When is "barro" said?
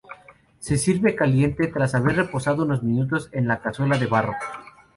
4.07-4.33